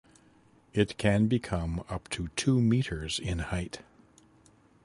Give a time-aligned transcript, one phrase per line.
[0.73, 3.81] It can become up to two metres in height.